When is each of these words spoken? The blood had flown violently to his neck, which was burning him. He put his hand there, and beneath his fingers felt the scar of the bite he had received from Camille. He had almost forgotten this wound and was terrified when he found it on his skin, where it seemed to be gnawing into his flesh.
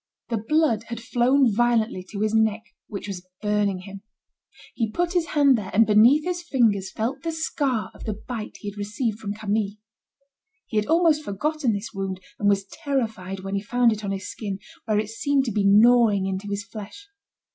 The 0.29 0.37
blood 0.37 0.85
had 0.87 0.99
flown 0.99 1.53
violently 1.53 2.03
to 2.09 2.21
his 2.21 2.33
neck, 2.33 2.63
which 2.87 3.07
was 3.07 3.23
burning 3.43 3.81
him. 3.81 4.01
He 4.73 4.89
put 4.89 5.13
his 5.13 5.27
hand 5.27 5.59
there, 5.59 5.69
and 5.75 5.85
beneath 5.85 6.23
his 6.23 6.41
fingers 6.41 6.91
felt 6.91 7.21
the 7.21 7.31
scar 7.31 7.91
of 7.93 8.05
the 8.05 8.15
bite 8.27 8.57
he 8.61 8.71
had 8.71 8.79
received 8.79 9.19
from 9.19 9.35
Camille. 9.35 9.75
He 10.65 10.77
had 10.77 10.87
almost 10.87 11.23
forgotten 11.23 11.73
this 11.73 11.93
wound 11.93 12.19
and 12.39 12.49
was 12.49 12.65
terrified 12.65 13.41
when 13.41 13.53
he 13.53 13.61
found 13.61 13.91
it 13.93 14.03
on 14.03 14.09
his 14.09 14.27
skin, 14.27 14.57
where 14.85 14.97
it 14.97 15.09
seemed 15.11 15.45
to 15.45 15.51
be 15.51 15.67
gnawing 15.67 16.25
into 16.25 16.49
his 16.49 16.63
flesh. 16.63 17.07